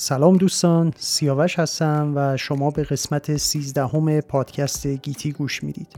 [0.00, 5.88] سلام دوستان سیاوش هستم و شما به قسمت 13 پادکست گیتی گوش می‌دید.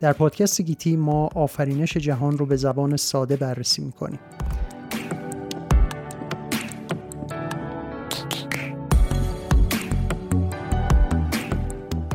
[0.00, 4.18] در پادکست گیتی ما آفرینش جهان رو به زبان ساده بررسی می‌کنیم.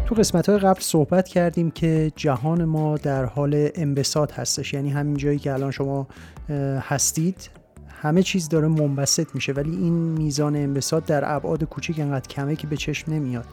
[0.06, 4.74] تو قسمت های قبل صحبت کردیم که جهان ما در حال انبساط هستش.
[4.74, 6.08] یعنی همین جایی که الان شما
[6.82, 7.59] هستید
[8.02, 12.68] همه چیز داره منبسط میشه ولی این میزان انبساط در ابعاد کوچیک انقدر کمه که
[12.68, 13.46] به چشم نمیاد.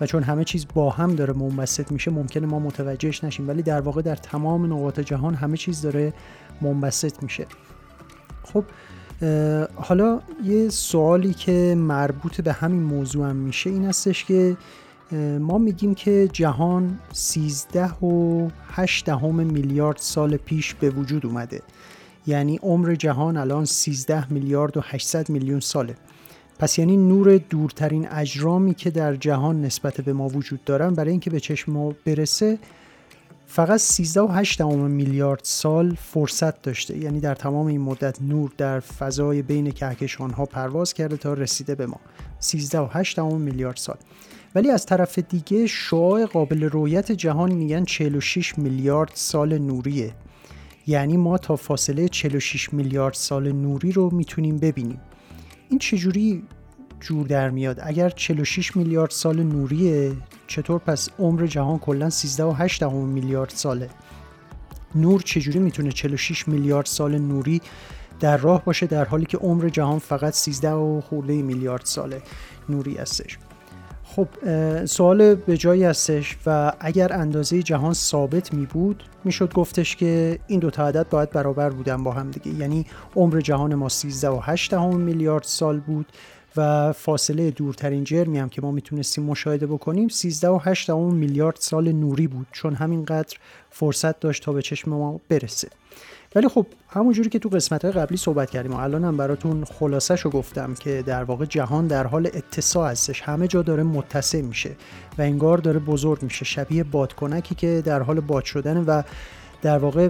[0.00, 3.48] و چون همه چیز با هم داره منبسط میشه ممکنه ما متوجهش نشیم.
[3.48, 6.12] ولی در واقع در تمام نقاط جهان همه چیز داره
[6.60, 7.46] منبسط میشه.
[8.42, 8.64] خب
[9.74, 14.56] حالا یه سوالی که مربوط به همین موضوع هم میشه این هستش که
[15.40, 21.62] ما میگیم که جهان 13 و 8 میلیارد سال پیش به وجود اومده.
[22.26, 25.94] یعنی عمر جهان الان 13 میلیارد و 800 میلیون ساله.
[26.58, 31.30] پس یعنی نور دورترین اجرامی که در جهان نسبت به ما وجود دارن برای اینکه
[31.30, 32.58] به چشم ما برسه
[33.46, 36.98] فقط 13 و 8 میلیارد سال فرصت داشته.
[36.98, 41.74] یعنی در تمام این مدت نور در فضای بین کهکشان ها پرواز کرده تا رسیده
[41.74, 42.00] به ما.
[42.38, 43.96] 13 و 8 میلیارد سال.
[44.54, 50.12] ولی از طرف دیگه شعاع قابل رویت جهان میگن 46 میلیارد سال نوریه.
[50.86, 55.00] یعنی ما تا فاصله 46 میلیارد سال نوری رو می‌تونیم ببینیم.
[55.68, 56.42] این چجوری
[57.00, 60.12] جور در میاد؟ اگر 46 میلیارد سال نوریه
[60.46, 63.90] چطور پس عمر جهان کلا 13 و 8 میلیارد ساله؟
[64.94, 67.60] نور چجوری می‌تونه 46 میلیارد سال نوری
[68.20, 72.14] در راه باشه در حالی که عمر جهان فقط 13 و خورده میلیارد سال
[72.68, 73.38] نوری هستش؟
[74.16, 74.28] خب
[74.84, 80.60] سوال به جایی هستش و اگر اندازه جهان ثابت می بود می‌شد گفتش که این
[80.60, 82.58] دو تا عدد باید برابر بودن با هم دیگه.
[82.58, 86.06] یعنی عمر جهان ما 13 و 8 میلیارد سال بود
[86.56, 91.92] و فاصله دورترین جرمی هم که ما می‌تونستیم مشاهده بکنیم 13 و 8 میلیارد سال
[91.92, 93.38] نوری بود چون همینقدر
[93.70, 95.68] فرصت داشت تا به چشم ما برسه.
[96.34, 100.16] ولی خب همونجوری که تو قسمت های قبلی صحبت کردیم و الان هم براتون خلاصه
[100.16, 103.22] شو گفتم که در واقع جهان در حال اتساع هستش.
[103.22, 104.70] همه جا داره متسع میشه
[105.18, 106.44] و انگار داره بزرگ میشه.
[106.44, 109.02] شبیه بادکنکی که در حال باد شدن و
[109.62, 110.08] در واقع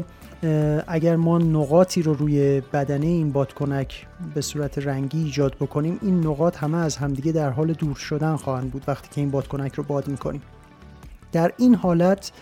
[0.87, 6.57] اگر ما نقاطی رو روی بدنه این بادکنک به صورت رنگی ایجاد بکنیم این نقاط
[6.57, 10.09] همه از همدیگه در حال دور شدن خواهند بود وقتی که این بادکنک رو باد
[10.09, 10.43] می‌کنیم.
[11.33, 12.33] در این حالت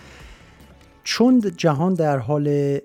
[1.05, 2.79] چون جهان در حال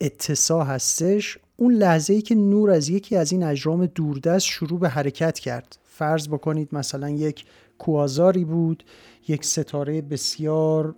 [0.00, 4.88] اتساع هستش اون لحظه ای که نور از یکی از این اجرام دوردست شروع به
[4.88, 5.78] حرکت کرد.
[5.84, 7.44] فرض بکنید مثلا یک
[7.78, 8.84] کوازاری بود
[9.28, 10.94] یک ستاره بسیار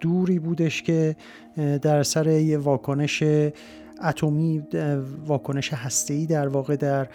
[0.00, 1.16] دوری بودش که
[1.82, 3.22] در سر یه واکنش
[4.04, 4.62] اتمی
[5.26, 7.08] واکنش هسته‌ای در واقع در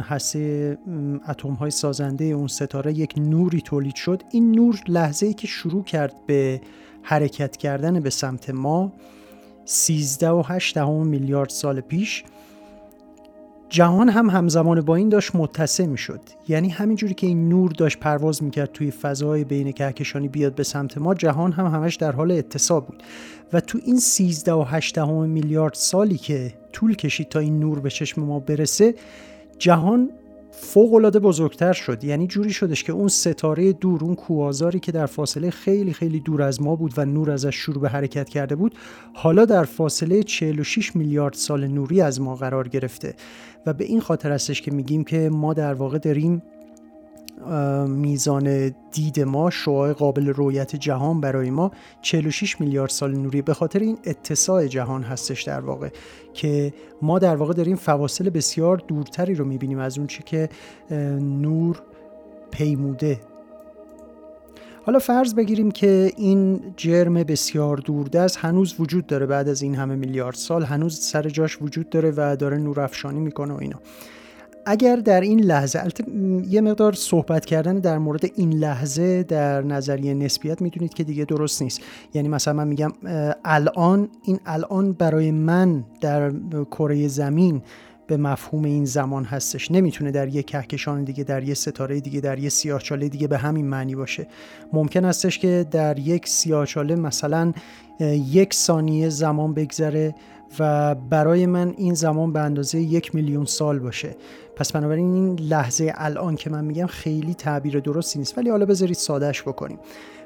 [0.00, 0.78] هسته
[1.28, 4.22] اتم های سازنده اون ستاره یک نوری تولید شد.
[4.30, 6.60] این نور لحظه ای که شروع کرد به
[7.02, 8.92] حرکت کردن به سمت ما
[9.68, 12.24] 13 و 8 میلیارد سال پیش
[13.68, 17.98] جهان هم همزمان با این داشت متصل می شد یعنی همینجوری که این نور داشت
[17.98, 22.30] پرواز می‌کرد توی فضای بین کهکشانی بیاد به سمت ما جهان هم همش در حال
[22.30, 23.02] اتصال بود.
[23.52, 27.90] و تو این 13 و 8 میلیارد سالی که طول کشید تا این نور به
[27.90, 28.94] چشم ما برسه
[29.58, 30.10] جهان
[30.58, 32.04] فوق العاده بزرگتر شد.
[32.04, 36.42] یعنی جوری شدش که اون ستاره دور اون کوازاری که در فاصله خیلی خیلی دور
[36.42, 38.74] از ما بود و نور ازش شروع به حرکت کرده بود
[39.14, 43.14] حالا در فاصله 46 میلیارد سال نوری از ما قرار گرفته.
[43.66, 46.42] و به این خاطر هستش که میگیم که ما در واقع داریم
[47.88, 51.70] میزان دید ما شعاع قابل رویت جهان برای ما
[52.02, 53.42] 46 میلیارد سال نوری.
[53.42, 55.88] به خاطر این اتساع جهان هستش در واقع
[56.34, 60.48] که ما در واقع داریم فواصل بسیار دورتری رو می‌بینیم از اون چی که
[61.20, 61.82] نور
[62.50, 63.20] پیموده.
[64.86, 69.94] حالا فرض بگیریم که این جرم بسیار دوردست هنوز وجود داره بعد از این همه
[69.94, 70.64] میلیارد سال.
[70.64, 73.80] هنوز سر جاش وجود داره و داره نور افشانی می‌کنه و اینا.
[74.66, 75.82] اگر در این لحظه
[76.48, 81.62] یه مقدار صحبت کردن در مورد این لحظه در نظریه نسبیت می‌دونید که دیگه درست
[81.62, 81.80] نیست.
[82.14, 82.92] یعنی مثلا من میگم
[83.44, 86.30] الان این الان برای من در
[86.70, 87.62] کره زمین
[88.06, 89.70] به مفهوم این زمان هستش.
[89.70, 93.66] نمی‌تونه در یک کهکشان دیگه در یک ستاره دیگه در یک سیاهچاله دیگه به همین
[93.66, 94.26] معنی باشه.
[94.72, 97.52] ممکن هستش که در یک سیاهچاله مثلا
[98.30, 100.14] یک ثانیه زمان بگذره
[100.58, 104.16] و برای من این زمان به اندازه یک میلیون سال باشه.
[104.56, 108.96] پس بنابراین این لحظه الان که من میگم خیلی تعبیر درستی نیست ولی حالا بذارید
[108.96, 109.78] سادهش بکنیم.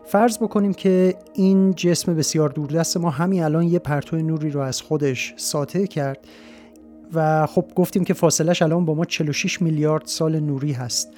[0.05, 4.83] فرض بکنیم که این جسم بسیار دوردست ما همین الان یه پرتو نوری رو از
[4.83, 6.19] خودش ساطع کرد
[7.15, 11.13] و خب گفتیم که فاصلش الان با ما 46 میلیارد سال نوری هست.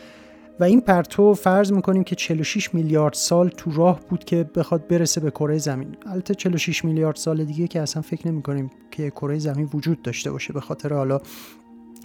[0.60, 5.20] و این پرتو فرض می‌کنیم که 46 میلیارد سال تو راه بود که بخواد برسه
[5.20, 5.96] به کره زمین.
[6.06, 10.52] البته 46 میلیارد سال دیگه که اصلا فکر نمی‌کنیم که کره زمین وجود داشته باشه
[10.52, 11.20] به خاطر حالا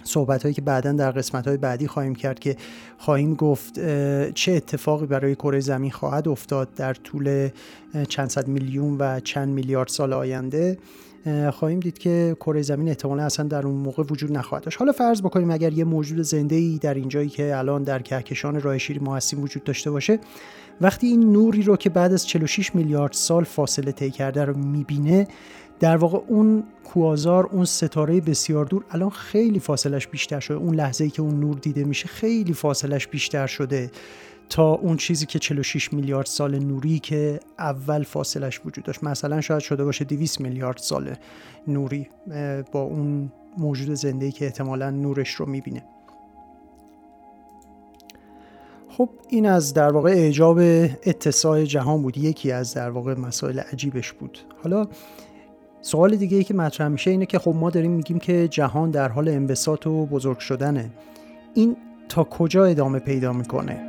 [0.08, 2.56] صحبت هایی که بعدا در قسمت های بعدی خواهیم کرد که
[2.98, 3.74] خواهیم گفت
[4.34, 7.48] چه اتفاقی برای کره زمین خواهد افتاد در طول
[8.08, 10.78] چند صد میلیون و چند میلیارد سال آینده.
[11.52, 14.78] خواهیم دید که کره زمین احتمالا اصلا در اون موقع وجود نخواهد داشت.
[14.78, 18.78] حالا فرض بکنیم اگر یه موجود زنده ای در اینجایی که الان در کهکشان راه
[18.78, 20.18] شیری ما هستیم وجود داشته باشه
[20.80, 25.28] وقتی این نوری رو که بعد از 46 میلیارد سال فاصله طی کرده رو می‌بینه
[25.80, 30.56] در واقع اون کوازار اون ستاره بسیار دور الان خیلی فاصلش بیشتر شده.
[30.56, 33.90] اون لحظه ای که اون نور دیده میشه خیلی فاصلش بیشتر شده
[34.48, 39.04] تا اون چیزی که 46 میلیارد سال نوری که اول فاصلش وجود داشت.
[39.04, 41.14] مثلا شاید شده باشه 200 میلیارد سال
[41.66, 42.08] نوری
[42.72, 45.84] با اون موجود زنده که احتمالا نورش رو می‌بینه.
[48.88, 50.58] خب این از در واقع اعجاب
[51.06, 52.18] اتساع جهان بود.
[52.18, 54.38] یکی از در واقع مسائل عجیبش بود.
[54.62, 54.88] حالا
[55.82, 59.08] سوال دیگه ای که مطرح میشه اینه که خب ما داریم میگیم که جهان در
[59.08, 60.90] حال انبساط و بزرگ شدنه.
[61.54, 61.76] این
[62.08, 63.87] تا کجا ادامه پیدا می‌کنه؟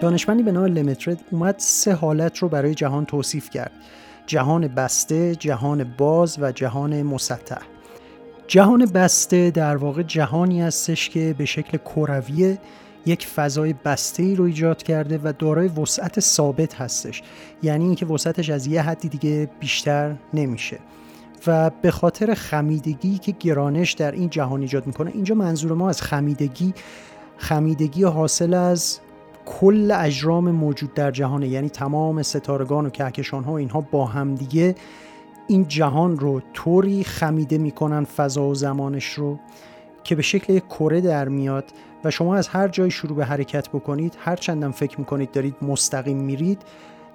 [0.00, 3.72] دانشمندی به نام لمترد اومد سه حالت رو برای جهان توصیف کرد.
[4.26, 7.62] جهان بسته، جهان باز و جهان مسطح.
[8.46, 12.58] جهان بسته در واقع جهانی هستش که به شکل کروی
[13.06, 17.22] یک فضای بسته ای رو ایجاد کرده و دارای وسعت ثابت هستش.
[17.62, 20.78] یعنی اینکه وسعتش از یه حدی دیگه بیشتر نمیشه.
[21.46, 26.02] و به خاطر خمیدگی که گرانش در این جهان ایجاد می‌کنه اینجا منظور ما از
[26.02, 26.74] خمیدگی
[27.36, 29.00] خمیدگی حاصل از
[29.48, 34.74] کل اجرام موجود در جهانه یعنی تمام ستارگان و کهکشان ها اینها با همدیگه
[35.46, 39.38] این جهان رو طوری خمیده می‌کنن فضا و زمانش رو
[40.04, 41.64] که به شکل یک کره در میاد
[42.04, 46.16] و شما از هر جای شروع به حرکت بکنید هر چندم فکر می‌کنید دارید مستقیم
[46.16, 46.62] میرید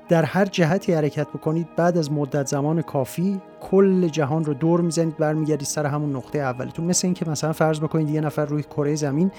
[0.10, 5.18] در هر جهتی حرکت بکنید بعد از مدت زمان کافی کل جهان رو دور می‌زنید
[5.18, 6.86] برمیگردید سر همون نقطه اولتون.
[6.86, 9.32] مثل اینکه مثلا فرض بکنید یه نفر روی کره زمین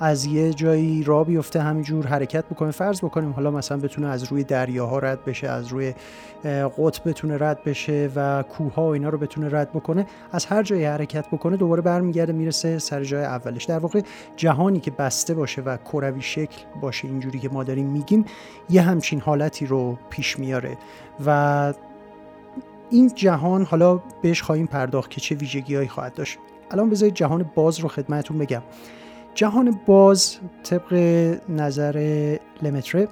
[0.00, 2.70] از یه جایی را بیفته همینجور حرکت بکنه.
[2.70, 5.94] فرض بکنیم حالا مثلا بتونه از روی دریاها رد بشه از روی
[6.78, 10.06] قطب بتونه رد بشه و کوه ها و اینا رو بتونه رد بکنه.
[10.32, 13.64] از هر جایی حرکت بکنه دوباره برمیگرده می‌رسه سر جای اولش.
[13.64, 14.00] در واقع
[14.36, 18.24] جهانی که بسته باشه و کروی شکل باشه اینجوری که ما داریم میگیم
[18.70, 20.78] یه همچین حالتی رو پیش میاره.
[21.26, 21.74] و
[22.90, 26.38] این جهان حالا بهش خواهیم پرداخت که چه ویژگی هایی خواهد داشت.
[26.70, 28.62] الان بذارید جهان باز رو خدمتون بگم.
[29.34, 30.94] جهان باز طبق
[31.48, 33.08] نظر لمتره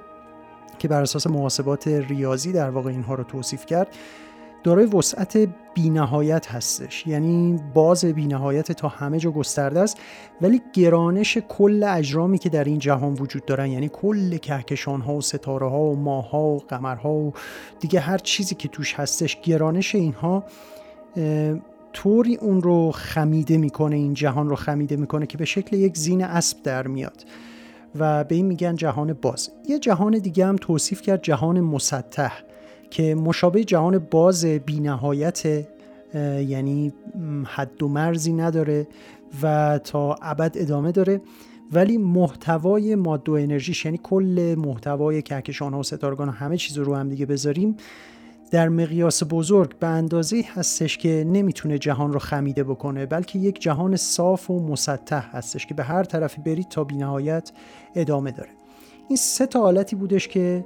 [0.79, 3.87] که بر اساس محاسبات ریاضی در واقع اینها رو توصیف کرد.
[4.63, 7.07] دارای وسعت بینهایت هستش.
[7.07, 9.97] یعنی باز بینهایت تا همه جا گسترده است
[10.41, 15.21] ولی گرانش کل اجرامی که در این جهان وجود دارن یعنی کل کهکشان ها و
[15.21, 17.33] ستاره ها و ماه ها و قمرها و
[17.79, 20.43] دیگه هر چیزی که توش هستش گرانش اینها
[21.93, 26.23] طوری اون رو خمیده می‌کنه این جهان رو خمیده می‌کنه که به شکل یک زین
[26.23, 27.25] اسب در میاد.
[27.95, 29.51] و به این میگن جهان باز.
[29.67, 32.31] یه جهان دیگه هم توصیف کرد جهان مسطح.
[32.89, 35.67] که مشابه جهان باز بینهایت
[36.15, 36.93] یعنی
[37.45, 38.87] حد و مرزی نداره
[39.41, 41.21] و تا ابد ادامه داره.
[41.71, 46.95] ولی محتوای ماده و انرژیش یعنی کل محتوای کهکشان ها و ستارگان همه چیز رو
[46.95, 47.77] هم دیگه بذاریم
[48.51, 53.95] در مقیاس بزرگ به اندازه هستش که نمی‌تونه جهان رو خمیده بکنه بلکه یک جهان
[53.95, 57.51] صاف و مسطح هستش که به هر طرفی برید تا بینهایت
[57.95, 58.49] ادامه داره.
[59.07, 60.65] این سه تا حالتی بودش که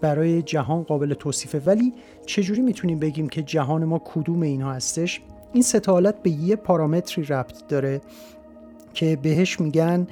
[0.00, 1.62] برای جهان قابل توصیفه.
[1.66, 1.92] ولی
[2.26, 5.20] چجوری می‌تونیم بگیم که جهان ما کدوم اینها هستش؟
[5.52, 8.00] این سه حالت به یه پارامتری ربط داره
[8.94, 10.06] که بهش میگن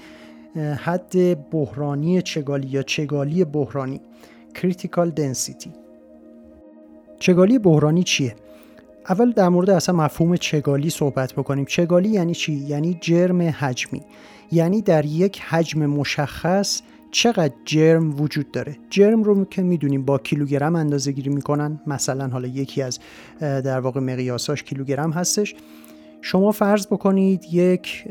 [0.77, 4.01] حد بحرانی چگالی یا چگالی بحرانی
[4.55, 5.69] critical density.
[7.19, 8.35] چگالی بحرانی چیه؟
[9.09, 11.65] اول در مورد اصلا مفهوم چگالی صحبت بکنیم.
[11.65, 14.03] چگالی یعنی چی؟ یعنی جرم حجمی.
[14.53, 16.83] یعنی در یک حجم مشخص
[17.17, 22.49] چقدر جرم وجود داره؟ جرم رو که می‌دونیم با کیلوگرم اندازه گیری می‌کنن مثلا حالا
[22.49, 22.99] یکی از
[23.41, 25.55] در واقع مقیاساش کیلوگرم هستش.
[26.23, 28.09] شما فرض بکنید یک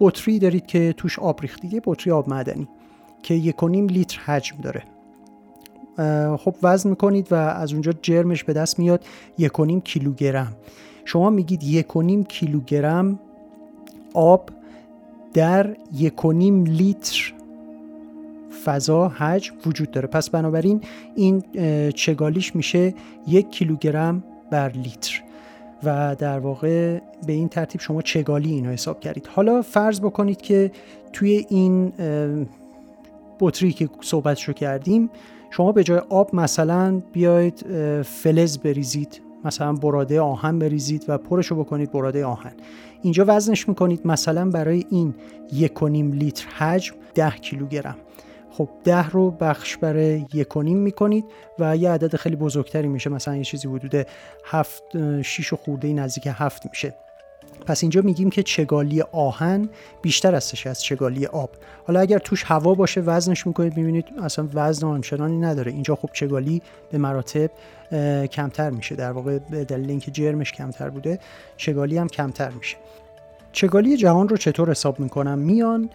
[0.00, 2.68] بطری دارید که توش آب ریختید یه بطری آب معدنی
[3.22, 4.82] که یک لیتر حجم داره.
[6.36, 9.04] خب وزن می‌کنید و از اونجا جرمش به دست میاد
[9.38, 9.52] یک
[9.84, 10.52] کیلوگرم.
[11.04, 11.86] شما میگید یک
[12.28, 13.18] کیلوگرم
[14.14, 14.50] آب
[15.34, 17.32] در یک لیتر
[18.64, 20.08] فضا حجم وجود داره.
[20.08, 20.80] پس بنابراین
[21.14, 21.42] این
[21.90, 22.94] چگالیش میشه
[23.28, 25.22] یک کیلوگرم بر لیتر.
[25.84, 29.26] و در واقع به این ترتیب شما چگالی اینو حساب کردید.
[29.26, 30.72] حالا فرض بکنید که
[31.12, 31.92] توی این
[33.40, 35.10] بطری که صحبتشو کردیم
[35.50, 37.64] شما به جای آب مثلا بیاید
[38.02, 42.52] فلز بریزید مثلا براده آهن بریزید و پرشو بکنید براده آهن.
[43.02, 45.14] اینجا وزنش می‌کنید مثلا برای این
[45.52, 47.96] یک لیتر حجم ده کیلوگرم.
[48.56, 51.24] خب ده رو بخش برای یک و نیم می‌کنید
[51.58, 54.06] و یه عدد خیلی بزرگتری میشه مثلا یه چیزی حدود
[54.44, 54.82] هفت
[55.22, 56.94] شیش و خورده نزدیک هفت میشه.
[57.66, 59.68] پس اینجا میگیم که چگالی آهن
[60.02, 61.50] بیشتر هستش از چگالی آب.
[61.86, 65.72] حالا اگر توش هوا باشه وزنش می‌کنید می‌بینید اصلا وزن آنچنانی نداره.
[65.72, 67.50] اینجا خب چگالی به مراتب
[68.26, 68.94] کمتر میشه.
[68.94, 71.18] در واقع به دلیل اینکه جرمش کمتر بوده
[71.56, 72.76] چگالی هم کمتر میشه.
[73.52, 75.90] چگالی جهان رو چطور حساب می‌کنم؟ میان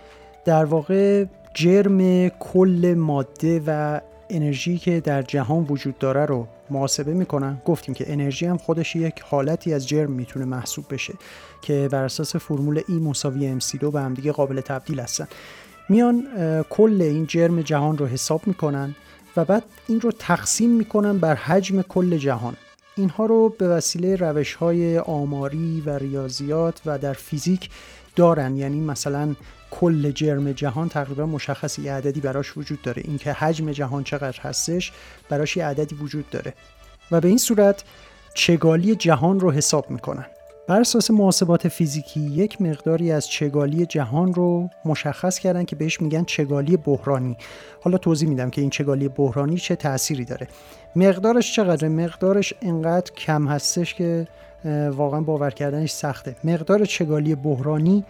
[0.45, 7.61] در واقع جرم کل ماده و انرژی که در جهان وجود داره رو محاسبه می‌کنن.
[7.65, 11.13] گفتیم که انرژی هم خودش یک حالتی از جرم می‌تونه محسوب بشه
[11.61, 15.27] که بر اساس فرمول E مساوی MC2 به هم دیگه قابل تبدیل هستن.
[15.89, 16.23] میان
[16.69, 18.95] کل این جرم جهان رو حساب می‌کنن
[19.37, 22.55] و بعد این رو تقسیم می‌کنن بر حجم کل جهان.
[22.95, 27.69] اینها رو به وسیله روش های آماری و ریاضیات و در فیزیک
[28.15, 28.57] دارن.
[28.57, 29.35] یعنی مثلا
[29.71, 33.01] کل جرم جهان تقریبا مشخص یه عددی براش وجود داره.
[33.05, 34.91] اینکه حجم جهان چقدر هستش
[35.29, 36.53] براش یه عددی وجود داره.
[37.11, 37.83] و به این صورت
[38.33, 40.25] چگالی جهان رو حساب می‌کنن.
[40.67, 46.23] بر اساس محاسبات فیزیکی یک مقداری از چگالی جهان رو مشخص کردن که بهش میگن
[46.23, 47.37] چگالی بحرانی.
[47.81, 50.47] حالا توضیح میدم که این چگالی بحرانی چه تأثیری داره.
[50.95, 54.27] مقدارش چقدره؟ مقدارش انقدر کم هستش که
[54.91, 56.35] واقعا باور کردنش سخته.
[56.43, 58.05] مقدار چگالی بحرانی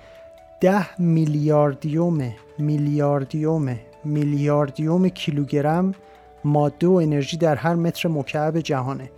[0.61, 5.95] ده میلیاردیوم میلیاردیوم میلیاردیوم کیلوگرم
[6.43, 9.11] ماده و انرژی در هر متر مکعب جهانه.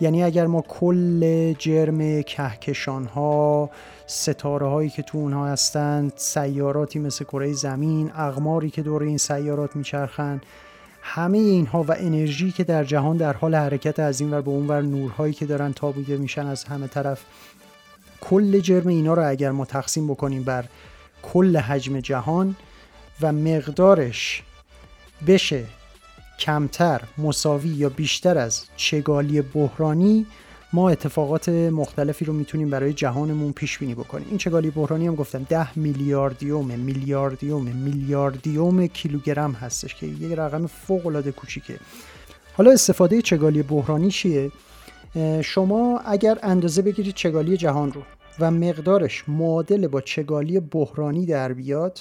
[0.00, 3.70] یعنی اگر ما کل جرم کهکشان ها
[4.06, 9.76] ستاره هایی که تو اونها هستند سیاراتی مثل کره زمین اقماری که دور این سیارات
[9.76, 10.42] میچرخند
[11.02, 14.66] همه اینها و انرژی که در جهان در حال حرکت از این ور به اون
[14.66, 17.24] ور نورهایی که دارن تابیده میشن از همه طرف
[18.20, 20.64] کل جرم اینا رو اگر ما تقسیم بکنیم بر
[21.22, 22.56] کل حجم جهان
[23.20, 24.42] و مقدارش
[25.26, 25.64] بشه
[26.38, 30.26] کمتر مساوی یا بیشتر از چگالی بحرانی
[30.72, 34.26] ما اتفاقات مختلفی رو می‌تونیم برای جهانمون پیش بینی بکنیم.
[34.28, 41.06] این چگالی بحرانی هم گفتم ده میلیاردیوم میلیاردیوم میلیاردیوم کیلوگرم هستش که یه رقم فوق
[41.06, 41.78] العاده کوچیکه.
[42.56, 44.50] حالا استفاده چگالی بحرانی چیه؟
[45.44, 48.02] شما اگر اندازه بگیرید چگالی جهان رو
[48.40, 52.00] و مقدارش معادل با چگالی بحرانی در بیاد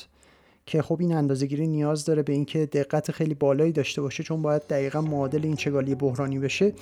[0.65, 4.41] که خب این اندازه گیری نیاز داره به اینکه دقت خیلی بالایی داشته باشه چون
[4.41, 6.73] باید دقیقا معادل این چگالی بحرانی بشه.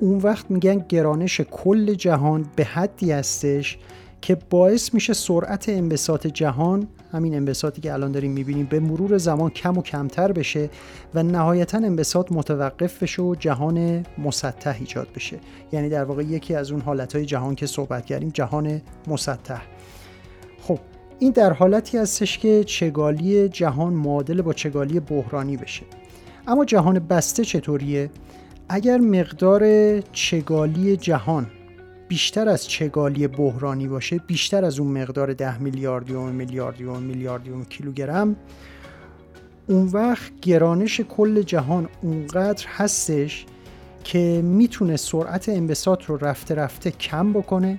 [0.00, 3.78] اون وقت میگن گرانش کل جهان به حدی هستش
[4.26, 9.50] که باعث میشه سرعت انبساط جهان همین انبساطی که الان داریم می‌بینیم به مرور زمان
[9.50, 10.70] کم و کمتر بشه
[11.14, 15.38] و نهایتا انبساط متوقف بشه و جهان مسطح ایجاد بشه.
[15.72, 19.62] یعنی در واقع یکی از اون حالتهای جهان که صحبت کردیم جهان مسطح.
[20.62, 20.78] خب
[21.18, 25.82] این در حالتی هستش که چگالی جهان معادل با چگالی بحرانی بشه.
[26.46, 28.10] اما جهان بسته چطوریه؟
[28.68, 31.46] اگر مقدار چگالی جهان
[32.08, 38.36] بیشتر از چگالی بحرانی باشه بیشتر از اون مقدار ده میلیاردیوم میلیاردیوم میلیاردیوم کیلوگرم
[39.66, 43.46] اون وقت گرانش کل جهان اونقدر هستش
[44.04, 47.78] که می‌تونه سرعت انبساط رو رفته رفته کم بکنه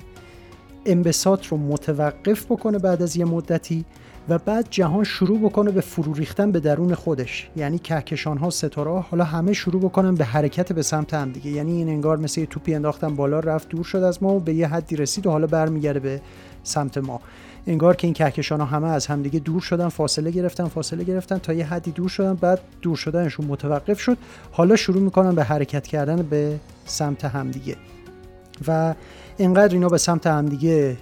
[0.85, 3.85] انبساط رو متوقف بکنه بعد از یه مدتی
[4.29, 7.49] و بعد جهان شروع بکنه به فرو ریختن به درون خودش.
[7.55, 11.51] یعنی کهکشان ها ستاره ها حالا همه شروع بکنن به حرکت به سمت هم دیگه.
[11.51, 14.53] یعنی این انگار مثل یه توپی انداختن بالا رفت دور شد از ما و به
[14.53, 16.21] یه حدی رسید و حالا برمیگرده به
[16.63, 17.21] سمت ما.
[17.67, 21.53] انگار که این کهکشان ها همه از همدیگه دور شدن فاصله گرفتن فاصله گرفتن تا
[21.53, 24.17] یه حدی دور شدن بعد دور شدنشون متوقف شد.
[24.51, 27.75] حالا شروع می‌کنن به حرکت کردن به سمت همدیگه.
[28.67, 28.95] و
[29.37, 30.97] اینقدر اینا به سمت همدیگه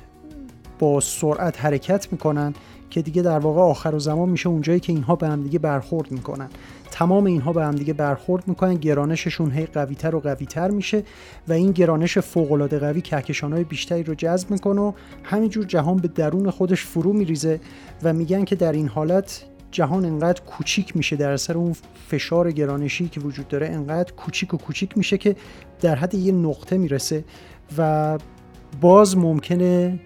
[0.79, 2.53] با سرعت حرکت می‌کنن
[2.89, 6.11] که دیگه در واقع آخر و زمان میشه اونجایی که اینها به هم دیگه برخورد
[6.11, 6.49] می‌کنن.
[6.91, 11.03] تمام اینها به هم دیگه برخورد می‌کنن گرانششون هی قویتر و قویتر میشه
[11.47, 14.91] و این گرانش فوق العاده قوی کهکشانهای بیشتری رو جذب می‌کنه و
[15.23, 17.59] همینجور جهان به درون خودش فرو میریزه
[18.03, 19.43] و میگن که در این حالت
[19.75, 21.75] جهان انقدر کوچیک میشه در اثر اون
[22.07, 25.35] فشار گرانشی که وجود داره انقدر کوچیک و کوچیک میشه که
[25.81, 27.23] در حد یه نقطه می‌رسه
[27.77, 28.17] و
[28.81, 29.99] باز ممکنه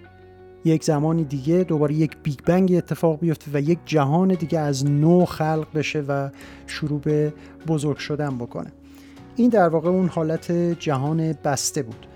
[0.66, 5.26] یک زمانی دیگه دوباره یک بیگ بنگ اتفاق بیفته و یک جهان دیگه از نو
[5.26, 6.30] خلق بشه و
[6.68, 7.34] شروع به
[7.68, 8.72] بزرگ شدن بکنه.
[9.36, 12.08] این در واقع اون حالت جهان بسته بود.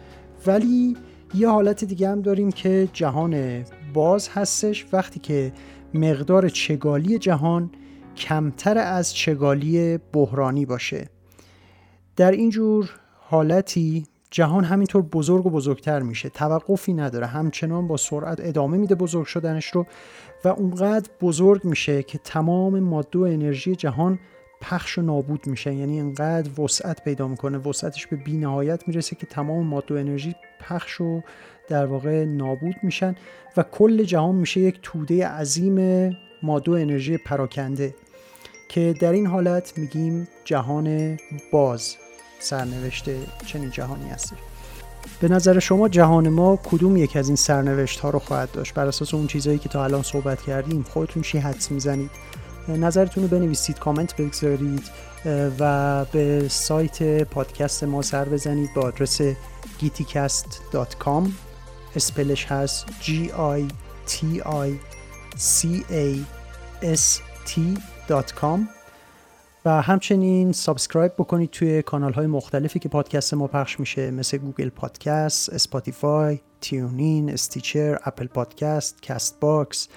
[0.48, 0.98] ولی
[1.34, 4.86] یه حالت دیگه هم داریم که جهان باز هستش.
[4.94, 5.52] وقتی که
[5.94, 7.72] مقدار چگالی جهان
[8.18, 11.10] کمتر از چگالی بحرانی باشه.
[12.16, 16.30] در اینجور حالتی جهان همینطور بزرگ و بزرگتر میشه.
[16.30, 17.26] توقفی نداره.
[17.26, 19.86] همچنان با سرعت ادامه میده بزرگ شدنش رو
[20.46, 24.20] و اونقدر بزرگ میشه که تمام ماده و انرژی جهان
[24.62, 25.76] پخش و نابود میشه.
[25.76, 27.58] یعنی انقدر وسعت پیدا می‌کنه.
[27.58, 31.22] وسعتش به بینهایت می‌رسه که تمام ماده و انرژی پخش و
[31.68, 33.16] در واقع نابود میشن
[33.58, 36.10] و کل جهان میشه یک توده عظیم
[36.44, 37.96] ماده و انرژی پراکنده
[38.70, 41.18] که در این حالت میگیم جهان
[41.52, 41.96] باز
[42.40, 43.06] سرنوشت
[43.46, 44.34] چنین جهانی هست
[45.20, 48.88] به نظر شما جهان ما کدوم یک از این سرنوشت ها رو خواهد داشت؟ بر
[48.88, 52.12] اساس اون چیزهایی که تا الان صحبت کردیم خودتون چی حدس می‌زنید؟
[52.68, 54.84] نظرتون رو بنویسید کامنت بگذارید
[55.60, 59.22] و به سایت پادکست ما سر بزنید با آدرس
[59.80, 61.53] giticast.com
[61.96, 63.72] spell اش هست G I
[64.08, 64.70] T I
[65.38, 66.18] C A
[66.84, 68.60] S T.com
[69.66, 74.70] و همچنین subscribe بکنید توی کانال های مختلفی که پادکست ما پخش میشه مثل Google
[74.70, 79.88] Podcast، Spotify، TuneIn، Stitcher، Apple Podcast، Castbox،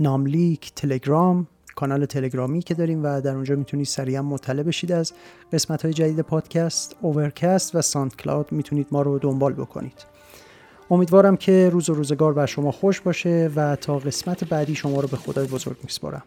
[0.00, 5.12] ناملیک، تلگرام کانال تلگرامی که داریم و در اونجا می‌تونید سریعا مطلع بشید از
[5.52, 10.11] قسمت های جدید پادکست اوورکست و ساند کلاود می‌تونید ما رو دنبال بکنید.
[10.92, 15.08] امیدوارم که روز و روزگار بر شما خوش باشه و تا قسمت بعدی شما رو
[15.08, 16.22] به خدای بزرگ میسپارم.